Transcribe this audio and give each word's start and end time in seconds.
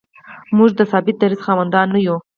موږ 0.57 0.69
د 0.75 0.81
ثابت 0.91 1.15
دریځ 1.19 1.39
خاوندان 1.45 1.87
نه 1.95 1.99
یو. 2.07 2.17